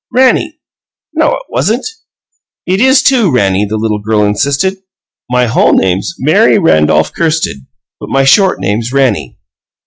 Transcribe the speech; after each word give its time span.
"Rannie." 0.11 0.59
"No, 1.13 1.35
it 1.35 1.43
wasn't." 1.49 1.85
"It 2.65 2.81
is 2.81 3.03
too, 3.03 3.29
Rannie," 3.29 3.65
the 3.67 3.77
little 3.77 3.99
girl 3.99 4.23
insisted. 4.23 4.77
"My 5.29 5.45
whole 5.45 5.73
name's 5.73 6.15
Mary 6.17 6.57
Randolph 6.57 7.13
Kirsted, 7.13 7.67
but 7.99 8.09
my 8.09 8.23
short 8.23 8.59
name's 8.59 8.91
Rannie." 8.91 9.37